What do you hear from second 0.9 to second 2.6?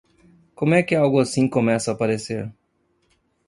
algo assim começa a aparecer?